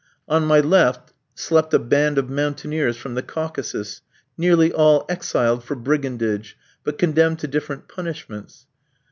On 0.27 0.45
my 0.47 0.59
left 0.59 1.13
slept 1.35 1.75
a 1.75 1.77
band 1.77 2.17
of 2.17 2.27
mountaineers 2.27 2.97
from 2.97 3.13
the 3.13 3.21
Caucasus, 3.21 4.01
nearly 4.35 4.73
all 4.73 5.05
exiled 5.07 5.63
for 5.63 5.75
brigandage, 5.75 6.57
but 6.83 6.97
condemned 6.97 7.37
to 7.37 7.47
different 7.47 7.87
punishments. 7.87 8.65